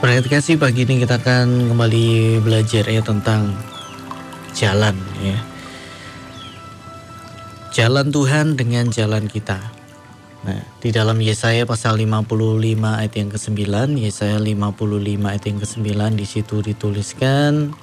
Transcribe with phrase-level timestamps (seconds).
[0.00, 3.52] Perhatikan pagi ini kita akan kembali belajar ya tentang
[4.56, 5.36] jalan ya.
[7.76, 9.60] Jalan Tuhan dengan jalan kita.
[10.48, 12.32] Nah, di dalam Yesaya pasal 55
[12.96, 13.60] ayat yang ke-9,
[14.00, 17.76] Yesaya 55 ayat yang ke-9 di situ dituliskan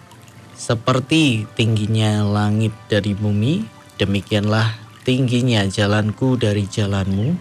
[0.58, 3.62] seperti tingginya langit dari bumi,
[4.02, 4.74] demikianlah
[5.06, 7.38] tingginya jalanku dari jalanmu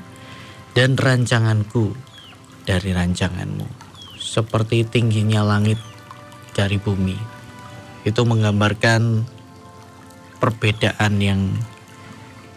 [0.76, 1.96] dan rancanganku
[2.68, 3.85] dari rancanganmu
[4.26, 5.78] seperti tingginya langit
[6.58, 7.14] dari bumi.
[8.02, 9.22] Itu menggambarkan
[10.42, 11.54] perbedaan yang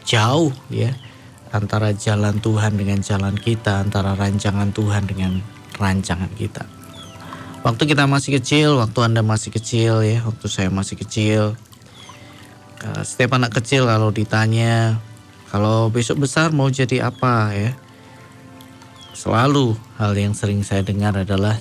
[0.09, 0.89] jauh ya
[1.53, 5.41] antara jalan Tuhan dengan jalan kita, antara rancangan Tuhan dengan
[5.77, 6.65] rancangan kita.
[7.59, 11.59] Waktu kita masih kecil, waktu Anda masih kecil ya, waktu saya masih kecil,
[12.81, 14.97] eh, setiap anak kecil kalau ditanya
[15.49, 17.71] kalau besok besar mau jadi apa ya,
[19.19, 21.59] selalu hal yang sering saya dengar adalah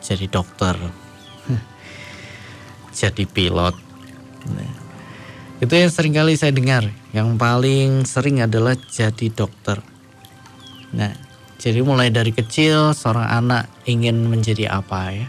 [0.00, 0.72] jadi dokter,
[2.98, 3.76] jadi pilot.
[4.48, 4.72] Nah,
[5.60, 6.88] itu yang sering kali saya dengar.
[7.12, 9.84] Yang paling sering adalah jadi dokter.
[10.96, 11.12] Nah,
[11.60, 15.28] jadi mulai dari kecil seorang anak ingin menjadi apa ya.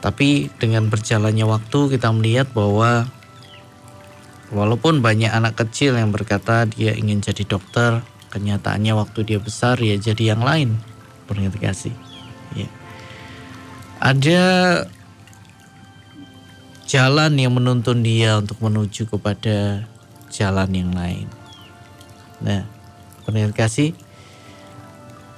[0.00, 3.06] Tapi dengan berjalannya waktu kita melihat bahwa
[4.48, 8.00] walaupun banyak anak kecil yang berkata dia ingin jadi dokter,
[8.32, 10.80] kenyataannya waktu dia besar ya jadi yang lain.
[11.28, 11.92] Berarti
[12.56, 12.68] Ya
[14.02, 14.42] ada
[16.90, 19.86] jalan yang menuntun dia untuk menuju kepada
[20.26, 21.30] jalan yang lain.
[22.42, 22.66] Nah,
[23.22, 23.94] pendengar kasih,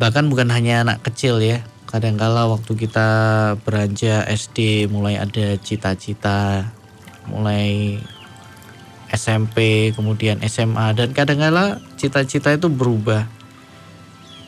[0.01, 1.61] bahkan bukan hanya anak kecil ya.
[1.85, 3.09] Kadangkala waktu kita
[3.69, 6.73] beranjak SD mulai ada cita-cita,
[7.29, 8.01] mulai
[9.13, 13.29] SMP, kemudian SMA dan kadangkala cita-cita itu berubah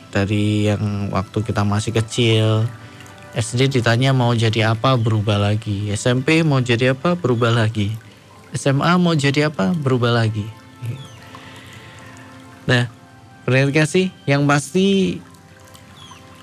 [0.09, 2.65] dari yang waktu kita masih kecil
[3.37, 5.93] SD ditanya mau jadi apa berubah lagi.
[5.93, 7.93] SMP mau jadi apa berubah lagi.
[8.49, 10.49] SMA mau jadi apa berubah lagi.
[12.65, 12.89] Nah,
[13.45, 15.21] berarti kasih yang pasti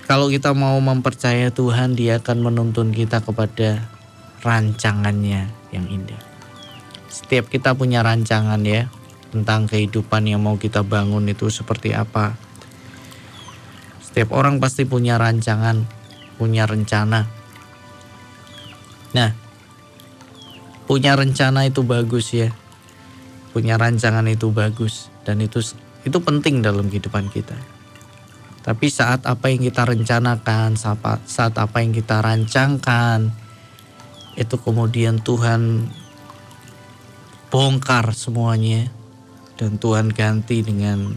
[0.07, 3.83] kalau kita mau mempercaya Tuhan dia akan menuntun kita kepada
[4.45, 6.34] rancangannya yang indah.
[7.15, 8.91] Setiap kita punya rancangan ya
[9.31, 12.35] tentang kehidupan yang mau kita bangun itu seperti apa.
[14.03, 15.87] Setiap orang pasti punya rancangan
[16.35, 17.23] punya rencana.
[19.15, 19.31] Nah,
[20.85, 22.51] punya rencana itu bagus ya.
[23.55, 25.63] Punya rancangan itu bagus dan itu
[26.03, 27.55] itu penting dalam kehidupan kita.
[28.65, 33.29] Tapi saat apa yang kita rencanakan, saat, apa yang kita rancangkan,
[34.35, 35.85] itu kemudian Tuhan
[37.49, 38.89] bongkar semuanya
[39.55, 41.15] dan Tuhan ganti dengan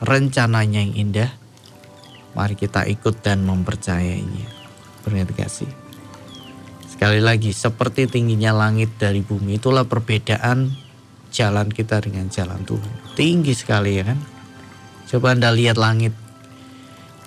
[0.00, 1.30] rencananya yang indah.
[2.32, 4.46] Mari kita ikut dan mempercayainya.
[5.02, 5.70] Berarti kasih.
[6.86, 10.70] Sekali lagi, seperti tingginya langit dari bumi, itulah perbedaan
[11.32, 13.16] jalan kita dengan jalan Tuhan.
[13.16, 14.20] Tinggi sekali ya kan?
[15.10, 16.14] Coba Anda lihat langit.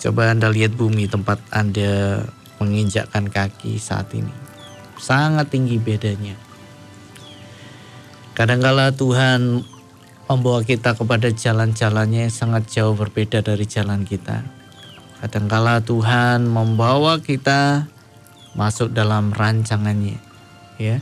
[0.00, 2.22] Coba Anda lihat bumi tempat Anda
[2.62, 4.30] menginjakkan kaki saat ini.
[4.96, 6.43] Sangat tinggi bedanya.
[8.34, 9.62] Kadangkala Tuhan
[10.26, 14.42] membawa kita kepada jalan-jalannya sangat jauh berbeda dari jalan kita.
[15.22, 17.86] Kadangkala Tuhan membawa kita
[18.58, 20.18] masuk dalam rancangannya,
[20.82, 20.98] ya.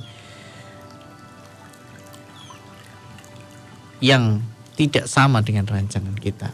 [4.04, 4.44] Yang
[4.76, 6.52] tidak sama dengan rancangan kita.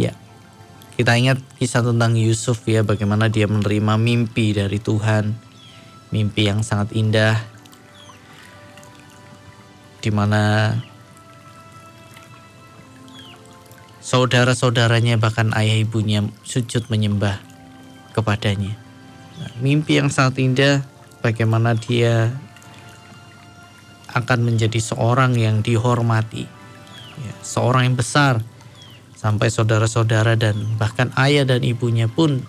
[0.00, 0.16] Ya.
[0.96, 5.36] Kita ingat kisah tentang Yusuf ya, bagaimana dia menerima mimpi dari Tuhan.
[6.08, 7.51] Mimpi yang sangat indah.
[10.02, 10.74] Di mana
[14.02, 17.38] Saudara-saudaranya bahkan ayah ibunya sujud menyembah
[18.12, 18.76] kepadanya.
[19.40, 20.74] Nah, mimpi yang sangat indah
[21.22, 22.34] bagaimana dia
[24.12, 26.44] akan menjadi seorang yang dihormati.
[27.14, 28.42] Ya, seorang yang besar
[29.16, 32.42] sampai saudara-saudara dan bahkan ayah dan ibunya pun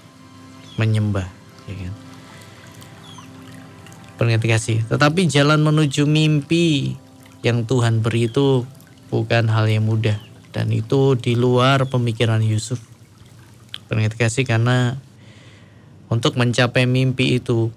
[0.82, 1.30] menyembah.
[1.70, 1.94] Ya kan?
[4.20, 7.00] Tetapi jalan menuju mimpi
[7.44, 8.64] yang Tuhan beri itu
[9.12, 10.18] bukan hal yang mudah
[10.56, 12.80] dan itu di luar pemikiran Yusuf.
[13.94, 14.98] Kasih karena
[16.10, 17.70] untuk mencapai mimpi itu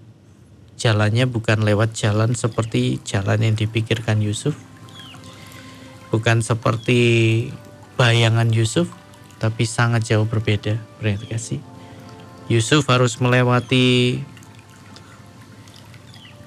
[0.81, 4.57] jalannya bukan lewat jalan seperti jalan yang dipikirkan Yusuf.
[6.09, 7.01] Bukan seperti
[8.01, 8.89] bayangan Yusuf,
[9.37, 10.81] tapi sangat jauh berbeda.
[11.03, 11.61] Kasih.
[12.47, 14.23] Yusuf harus melewati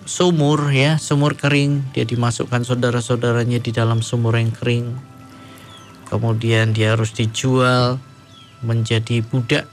[0.10, 1.94] sumur ya, sumur kering.
[1.94, 5.10] Dia dimasukkan saudara-saudaranya di dalam sumur yang kering
[6.10, 8.02] kemudian dia harus dijual
[8.66, 9.70] menjadi budak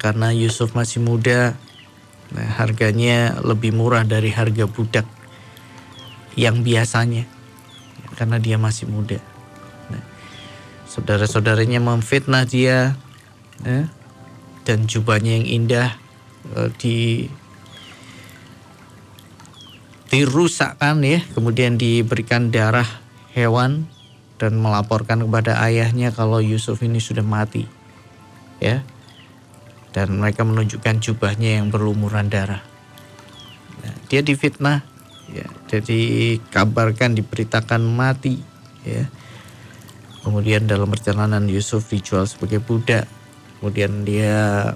[0.00, 1.54] karena Yusuf masih muda.
[2.28, 5.08] Nah, harganya lebih murah dari harga budak
[6.36, 7.24] yang biasanya
[8.20, 9.16] karena dia masih muda.
[9.88, 10.04] Nah,
[10.84, 13.00] saudara-saudaranya memfitnah dia
[13.64, 13.88] ya,
[14.68, 15.96] dan jubahnya yang indah
[16.52, 17.26] uh, di
[20.08, 22.88] dirusakkan ya, kemudian diberikan darah
[23.36, 23.86] hewan
[24.40, 27.68] dan melaporkan kepada ayahnya kalau Yusuf ini sudah mati.
[28.58, 28.82] Ya.
[29.92, 32.64] Dan mereka menunjukkan jubahnya yang berlumuran darah.
[33.84, 34.84] Nah, dia difitnah
[35.30, 36.00] ya, jadi
[36.50, 38.40] kabarkan diberitakan mati
[38.84, 39.06] ya.
[40.24, 43.08] Kemudian dalam perjalanan Yusuf dijual sebagai budak.
[43.58, 44.70] Kemudian dia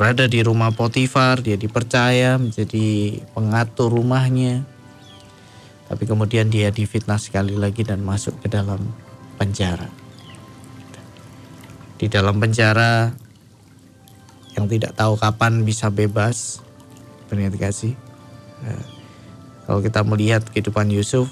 [0.00, 4.64] berada di rumah Potifar, dia dipercaya menjadi pengatur rumahnya.
[5.92, 8.80] Tapi kemudian dia difitnah sekali lagi dan masuk ke dalam
[9.36, 9.92] penjara.
[12.00, 13.12] Di dalam penjara
[14.56, 16.64] yang tidak tahu kapan bisa bebas,
[17.28, 17.92] ternyata kasih.
[18.64, 18.80] Nah,
[19.68, 21.28] kalau kita melihat kehidupan Yusuf,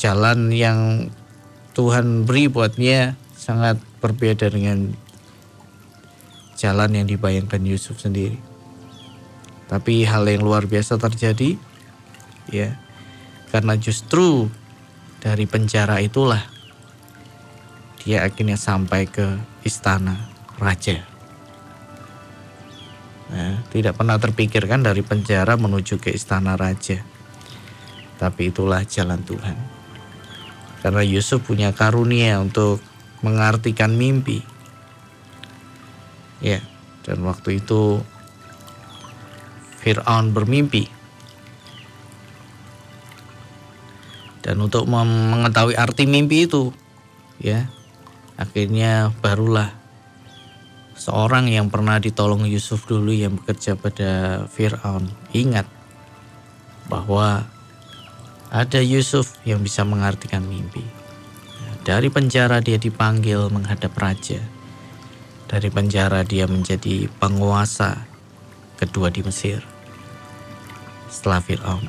[0.00, 1.12] jalan yang
[1.76, 4.96] Tuhan beri buatnya sangat berbeda dengan
[6.62, 8.38] jalan yang dibayangkan Yusuf sendiri.
[9.66, 11.58] Tapi hal yang luar biasa terjadi
[12.54, 12.78] ya
[13.50, 14.46] karena justru
[15.18, 16.46] dari penjara itulah
[18.02, 19.26] dia akhirnya sampai ke
[19.66, 21.02] istana raja.
[23.32, 27.00] Nah, tidak pernah terpikirkan dari penjara menuju ke istana raja.
[28.20, 29.56] Tapi itulah jalan Tuhan.
[30.84, 32.82] Karena Yusuf punya karunia untuk
[33.22, 34.44] mengartikan mimpi.
[36.42, 36.58] Ya,
[37.06, 38.02] dan waktu itu
[39.78, 40.90] Fir'aun bermimpi
[44.42, 46.74] Dan untuk mengetahui arti mimpi itu,
[47.38, 47.70] ya,
[48.34, 49.70] akhirnya barulah
[50.98, 55.70] seorang yang pernah ditolong Yusuf dulu yang bekerja pada Fir'aun ingat
[56.90, 57.46] bahwa
[58.50, 60.82] ada Yusuf yang bisa mengartikan mimpi.
[61.86, 64.42] Dari penjara dia dipanggil menghadap raja.
[65.52, 68.08] Dari penjara dia menjadi penguasa
[68.80, 69.60] kedua di Mesir
[71.12, 71.84] setelah Fir'aun.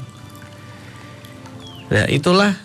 [1.87, 2.59] Nah itulah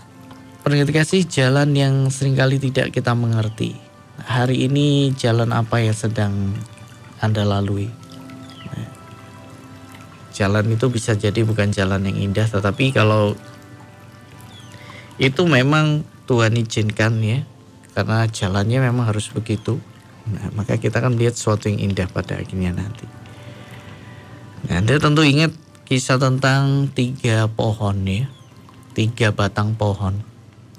[0.67, 3.79] kasih jalan yang sering kali tidak kita mengerti.
[4.19, 6.51] Hari ini jalan apa yang sedang
[7.23, 7.87] Anda lalui?
[10.35, 13.39] Jalan itu bisa jadi bukan jalan yang indah, tetapi kalau
[15.19, 17.43] itu memang Tuhan izinkan ya,
[17.95, 19.83] karena jalannya memang harus begitu.
[20.29, 23.09] Nah, maka kita akan melihat sesuatu yang indah pada akhirnya nanti.
[24.69, 25.55] Nah, Anda tentu ingat
[25.89, 28.29] kisah tentang tiga pohon ya
[28.99, 30.19] tiga batang pohon.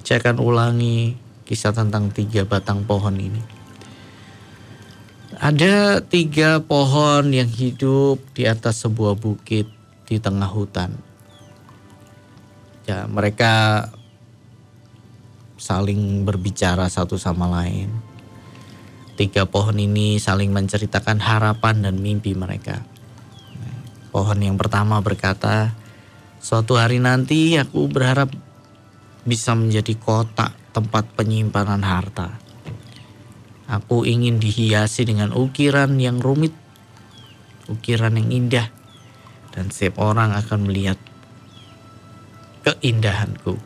[0.03, 1.15] Saya akan ulangi
[1.47, 3.39] kisah tentang tiga batang pohon ini.
[5.39, 9.71] Ada tiga pohon yang hidup di atas sebuah bukit
[10.03, 10.99] di tengah hutan.
[12.83, 13.87] Ya, mereka
[15.55, 17.87] saling berbicara satu sama lain.
[19.19, 22.80] Tiga pohon ini saling menceritakan harapan dan mimpi mereka.
[24.16, 25.75] Pohon yang pertama berkata,
[26.39, 28.31] Suatu hari nanti aku berharap
[29.27, 32.39] bisa menjadi kotak tempat penyimpanan harta.
[33.68, 36.56] Aku ingin dihiasi dengan ukiran yang rumit,
[37.68, 38.71] ukiran yang indah,
[39.52, 40.95] dan setiap orang akan melihat
[42.64, 43.59] keindahanku.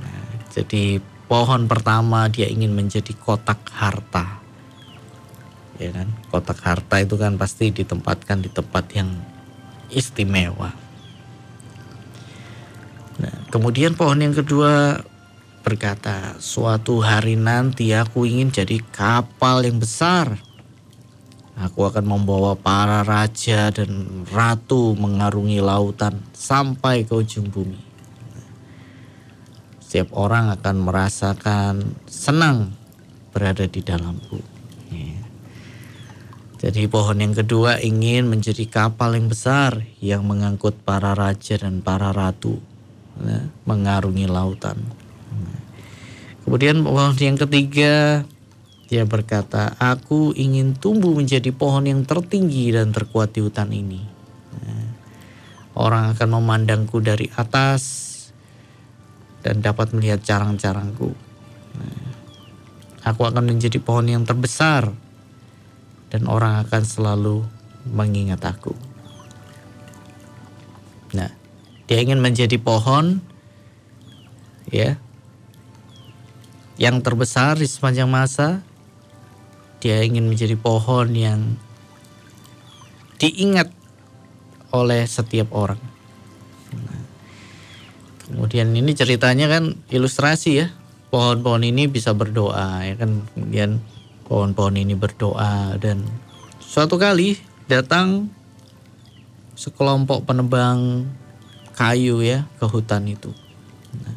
[0.00, 0.96] Nah, jadi
[1.28, 4.47] pohon pertama dia ingin menjadi kotak harta.
[5.78, 6.10] Ya kan?
[6.34, 9.14] Kotak harta itu kan pasti ditempatkan di tempat yang
[9.94, 10.74] istimewa.
[13.18, 15.02] Nah, kemudian pohon yang kedua
[15.62, 20.38] berkata, suatu hari nanti aku ingin jadi kapal yang besar.
[21.58, 27.82] Aku akan membawa para raja dan ratu mengarungi lautan sampai ke ujung bumi.
[29.82, 31.74] Setiap orang akan merasakan
[32.06, 32.70] senang
[33.34, 34.57] berada di dalamku.
[36.58, 36.68] Ya.
[36.68, 42.10] Jadi pohon yang kedua ingin menjadi kapal yang besar yang mengangkut para raja dan para
[42.10, 42.58] ratu
[43.22, 44.82] ya, mengarungi lautan.
[46.42, 48.24] Kemudian pohon yang ketiga
[48.88, 54.02] dia berkata, aku ingin tumbuh menjadi pohon yang tertinggi dan terkuat di hutan ini.
[55.78, 57.82] orang akan memandangku dari atas
[59.46, 61.14] dan dapat melihat carang-carangku.
[63.06, 64.90] aku akan menjadi pohon yang terbesar
[66.08, 67.44] dan orang akan selalu
[67.88, 68.72] mengingat aku.
[71.16, 71.32] Nah,
[71.88, 73.24] dia ingin menjadi pohon
[74.68, 75.00] ya
[76.76, 78.60] yang terbesar di sepanjang masa
[79.78, 81.54] dia ingin menjadi pohon yang
[83.18, 83.70] diingat
[84.74, 85.78] oleh setiap orang.
[86.74, 87.02] Nah,
[88.26, 90.68] kemudian ini ceritanya kan ilustrasi ya.
[91.08, 93.24] Pohon-pohon ini bisa berdoa ya kan.
[93.32, 93.80] Kemudian
[94.28, 96.04] pohon-pohon ini berdoa dan
[96.60, 98.28] suatu kali datang
[99.56, 101.08] sekelompok penebang
[101.74, 103.32] kayu ya ke hutan itu.
[104.04, 104.16] Nah,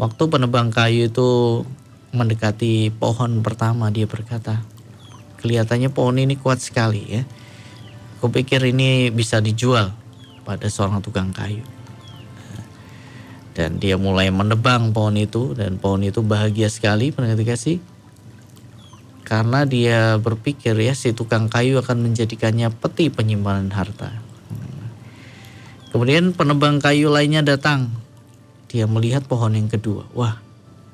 [0.00, 1.62] waktu penebang kayu itu
[2.10, 4.64] mendekati pohon pertama dia berkata,
[5.38, 7.22] kelihatannya pohon ini kuat sekali ya.
[8.20, 9.96] Kupikir ini bisa dijual
[10.44, 11.62] pada seorang tukang kayu.
[13.56, 17.82] Dan dia mulai menebang pohon itu dan pohon itu bahagia sekali pendengar kasih.
[19.30, 24.10] Karena dia berpikir ya si tukang kayu akan menjadikannya peti penyimpanan harta.
[25.94, 27.94] Kemudian penebang kayu lainnya datang.
[28.66, 30.10] Dia melihat pohon yang kedua.
[30.18, 30.42] Wah,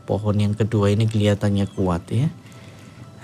[0.04, 2.28] pohon yang kedua ini kelihatannya kuat ya.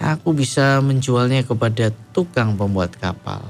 [0.00, 3.44] Aku bisa menjualnya kepada tukang pembuat kapal.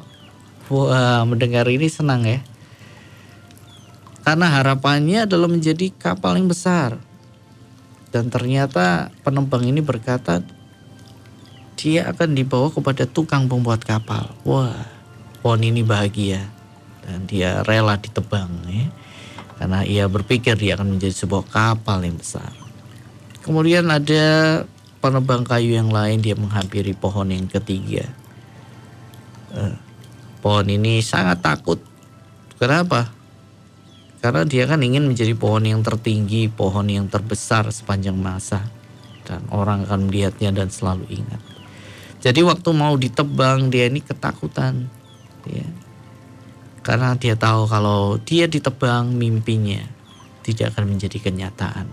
[0.66, 2.42] Wah, mendengar ini senang ya.
[4.26, 6.98] Karena harapannya adalah menjadi kapal yang besar.
[8.10, 10.42] Dan ternyata penembang ini berkata
[11.76, 14.32] dia akan dibawa kepada tukang pembuat kapal.
[14.44, 14.86] Wah,
[15.42, 16.46] pohon ini bahagia
[17.02, 18.86] dan dia rela ditebang ya.
[19.58, 22.50] Karena ia berpikir dia akan menjadi sebuah kapal yang besar.
[23.42, 24.24] Kemudian ada
[25.02, 28.06] penebang kayu yang lain dia menghampiri pohon yang ketiga.
[29.54, 29.74] Uh,
[30.42, 31.78] pohon ini sangat takut.
[32.58, 33.10] Kenapa?
[34.22, 38.62] Karena dia kan ingin menjadi pohon yang tertinggi, pohon yang terbesar sepanjang masa.
[39.26, 41.51] Dan orang akan melihatnya dan selalu ingat.
[42.22, 44.86] Jadi waktu mau ditebang dia ini ketakutan.
[45.42, 45.66] Ya.
[46.86, 49.82] Karena dia tahu kalau dia ditebang mimpinya
[50.46, 51.90] tidak akan menjadi kenyataan.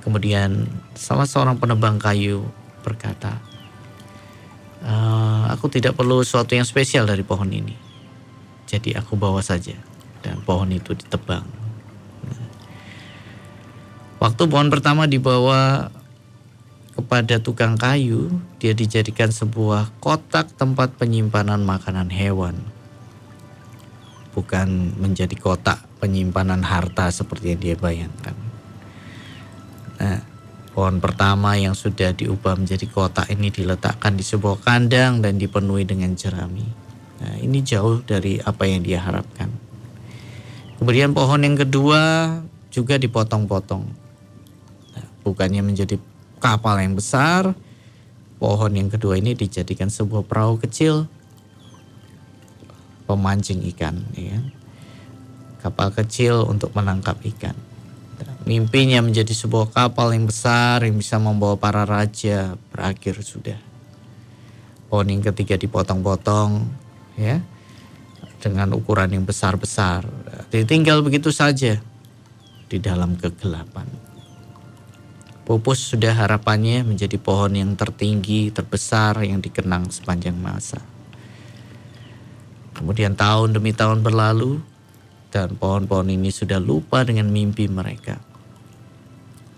[0.00, 2.44] Kemudian salah seorang penebang kayu
[2.80, 3.36] berkata,
[4.80, 4.94] e,
[5.52, 7.76] aku tidak perlu sesuatu yang spesial dari pohon ini.
[8.64, 9.76] Jadi aku bawa saja
[10.24, 11.44] dan pohon itu ditebang.
[14.20, 15.88] Waktu pohon pertama dibawa
[17.00, 18.28] kepada tukang kayu,
[18.60, 22.60] dia dijadikan sebuah kotak tempat penyimpanan makanan hewan.
[24.36, 28.36] Bukan menjadi kotak penyimpanan harta seperti yang dia bayangkan.
[29.96, 30.20] Nah,
[30.76, 36.12] pohon pertama yang sudah diubah menjadi kotak ini diletakkan di sebuah kandang dan dipenuhi dengan
[36.12, 36.68] jerami.
[37.24, 39.48] Nah, ini jauh dari apa yang dia harapkan.
[40.76, 42.00] Kemudian pohon yang kedua
[42.68, 43.84] juga dipotong-potong.
[44.96, 45.96] Nah, bukannya menjadi
[46.40, 47.52] kapal yang besar,
[48.40, 51.06] pohon yang kedua ini dijadikan sebuah perahu kecil
[53.10, 54.38] pemancing ikan, ya.
[55.60, 57.58] Kapal kecil untuk menangkap ikan.
[58.48, 63.58] Mimpinya menjadi sebuah kapal yang besar yang bisa membawa para raja berakhir sudah.
[64.88, 66.64] Pohon yang ketiga dipotong-potong
[67.20, 67.44] ya
[68.40, 70.08] dengan ukuran yang besar-besar.
[70.48, 71.76] Ditinggal begitu saja
[72.70, 74.09] di dalam kegelapan.
[75.40, 80.78] Pupus sudah harapannya menjadi pohon yang tertinggi, terbesar yang dikenang sepanjang masa.
[82.76, 84.62] Kemudian tahun demi tahun berlalu
[85.32, 88.20] dan pohon-pohon ini sudah lupa dengan mimpi mereka.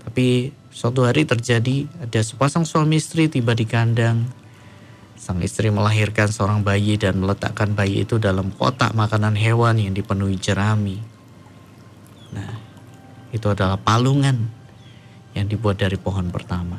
[0.02, 4.26] Tapi suatu hari terjadi ada sepasang suami istri tiba di kandang.
[5.14, 10.34] Sang istri melahirkan seorang bayi dan meletakkan bayi itu dalam kotak makanan hewan yang dipenuhi
[10.34, 10.98] jerami.
[12.34, 12.58] Nah,
[13.30, 14.61] itu adalah palungan
[15.32, 16.76] yang dibuat dari pohon pertama.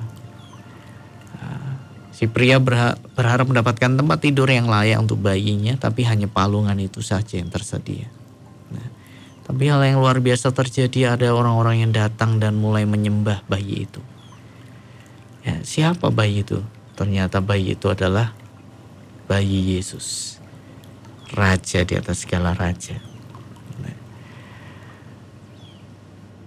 [1.38, 1.77] Nah,
[2.13, 7.41] si pria berharap mendapatkan tempat tidur yang layak untuk bayinya, tapi hanya palungan itu saja
[7.41, 8.10] yang tersedia.
[9.43, 14.00] Tapi hal yang luar biasa terjadi ada orang-orang yang datang dan mulai menyembah bayi itu.
[15.43, 16.63] Ya, siapa bayi itu?
[16.95, 18.31] Ternyata bayi itu adalah
[19.27, 20.39] bayi Yesus.
[21.36, 22.95] Raja di atas segala raja.
[23.83, 23.98] Nah,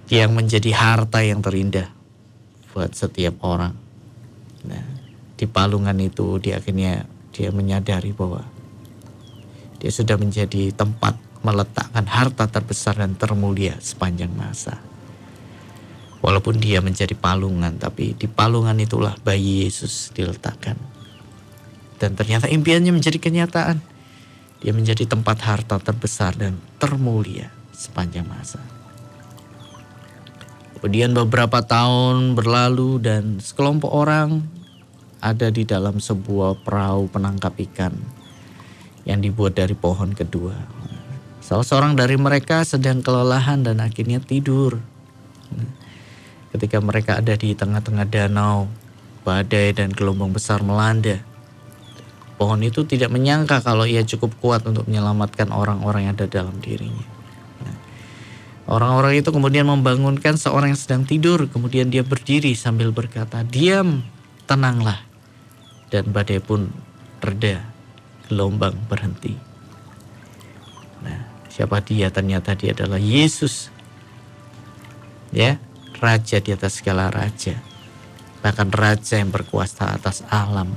[0.08, 1.92] yang menjadi harta yang terindah
[2.76, 3.73] buat setiap orang.
[4.68, 4.85] Nah,
[5.40, 8.45] di palungan itu dia akhirnya dia menyadari bahwa
[9.80, 14.76] dia sudah menjadi tempat meletakkan harta terbesar dan termulia sepanjang masa.
[16.21, 20.76] Walaupun dia menjadi palungan, tapi di palungan itulah bayi Yesus diletakkan.
[21.97, 23.80] Dan ternyata impiannya menjadi kenyataan.
[24.61, 28.75] Dia menjadi tempat harta terbesar dan termulia sepanjang masa.
[30.76, 34.45] Kemudian beberapa tahun berlalu dan sekelompok orang
[35.25, 37.97] ada di dalam sebuah perahu penangkap ikan
[39.09, 40.52] yang dibuat dari pohon kedua.
[41.40, 44.76] Salah seorang dari mereka sedang kelelahan dan akhirnya tidur.
[46.52, 48.68] Ketika mereka ada di tengah-tengah danau,
[49.25, 51.18] badai dan gelombang besar melanda.
[52.37, 57.15] Pohon itu tidak menyangka kalau ia cukup kuat untuk menyelamatkan orang-orang yang ada dalam dirinya.
[58.66, 64.02] Orang-orang itu kemudian membangunkan seorang yang sedang tidur, kemudian dia berdiri sambil berkata, "Diam,
[64.50, 65.06] tenanglah."
[65.87, 66.75] Dan badai pun
[67.23, 67.62] reda,
[68.26, 69.38] gelombang berhenti.
[71.06, 72.11] Nah, siapa dia?
[72.11, 73.70] Ternyata dia adalah Yesus.
[75.30, 75.62] Ya,
[76.02, 77.62] raja di atas segala raja.
[78.42, 80.75] Bahkan raja yang berkuasa atas alam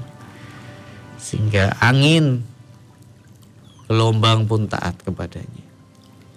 [1.20, 2.42] sehingga angin
[3.86, 5.66] gelombang pun taat kepadanya.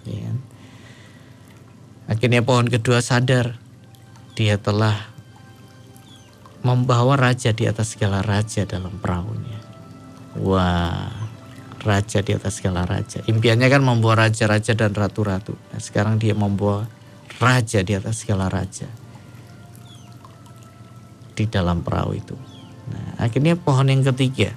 [0.03, 0.29] Ya.
[2.07, 3.55] Akhirnya pohon kedua sadar
[4.35, 5.13] dia telah
[6.63, 9.59] membawa raja di atas segala raja dalam perahunya.
[10.39, 11.11] Wah,
[11.83, 13.21] raja di atas segala raja.
[13.27, 15.53] Impiannya kan membawa raja-raja dan ratu-ratu.
[15.53, 16.87] Nah, sekarang dia membawa
[17.37, 18.87] raja di atas segala raja
[21.35, 22.35] di dalam perahu itu.
[22.89, 24.55] Nah, akhirnya pohon yang ketiga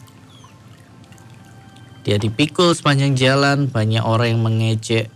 [2.06, 5.10] dia dipikul sepanjang jalan, banyak orang yang mengejek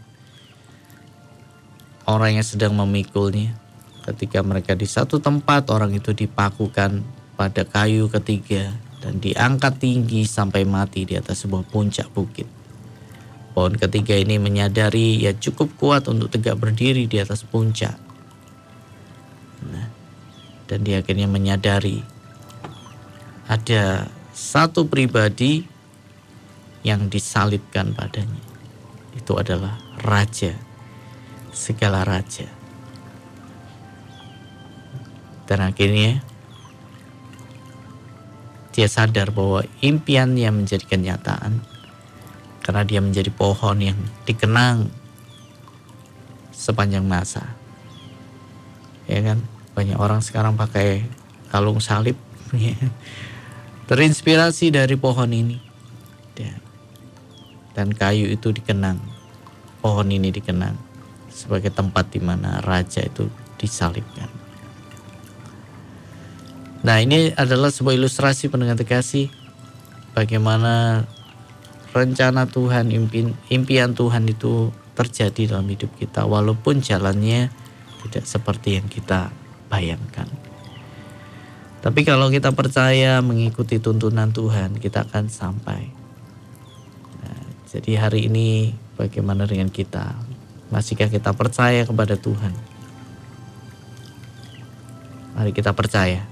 [2.10, 3.54] orang yang sedang memikulnya.
[4.02, 7.04] Ketika mereka di satu tempat, orang itu dipakukan
[7.38, 12.44] pada kayu ketiga dan diangkat tinggi sampai mati di atas sebuah puncak bukit.
[13.54, 17.96] Pohon ketiga ini menyadari ia cukup kuat untuk tegak berdiri di atas puncak.
[19.66, 19.88] Nah,
[20.70, 22.00] dan dia akhirnya menyadari
[23.50, 25.66] ada satu pribadi
[26.86, 28.40] yang disalibkan padanya.
[29.18, 30.54] Itu adalah raja,
[31.52, 32.46] segala raja.
[35.50, 36.22] Dan akhirnya
[38.70, 41.58] dia sadar bahwa impiannya menjadi kenyataan
[42.62, 44.86] karena dia menjadi pohon yang dikenang
[46.54, 47.50] sepanjang masa.
[49.10, 49.42] Ya kan?
[49.74, 51.02] Banyak orang sekarang pakai
[51.50, 52.14] kalung salib.
[53.90, 55.58] Terinspirasi dari pohon ini.
[57.74, 59.02] Dan kayu itu dikenang.
[59.82, 60.89] Pohon ini dikenang
[61.30, 64.28] sebagai tempat di mana raja itu disalibkan.
[66.84, 69.32] Nah ini adalah sebuah ilustrasi pendengar kasih
[70.12, 71.04] bagaimana
[71.94, 77.52] rencana Tuhan, impian, impian Tuhan itu terjadi dalam hidup kita walaupun jalannya
[78.06, 79.32] tidak seperti yang kita
[79.68, 80.28] bayangkan.
[81.80, 86.00] Tapi kalau kita percaya mengikuti tuntunan Tuhan, kita akan sampai
[87.70, 90.18] jadi hari ini bagaimana dengan kita?
[90.70, 92.54] Masihkah kita percaya kepada Tuhan?
[95.34, 96.26] Mari kita percaya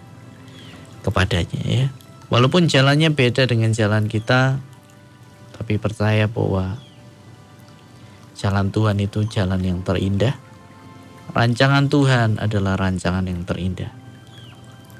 [1.02, 1.86] kepadanya ya.
[2.30, 4.60] Walaupun jalannya beda dengan jalan kita,
[5.58, 6.78] tapi percaya bahwa
[8.38, 10.38] jalan Tuhan itu jalan yang terindah.
[11.34, 13.90] Rancangan Tuhan adalah rancangan yang terindah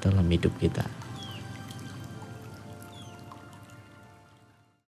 [0.03, 0.98] dalam hidup kita.